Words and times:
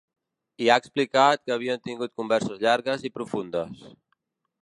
I 0.63 0.69
ha 0.69 0.77
explicat 0.83 1.43
que 1.43 1.53
havien 1.57 1.83
tingut 1.89 2.15
converses 2.21 2.63
llargues 2.65 3.07
i 3.09 3.13
profundes. 3.19 3.87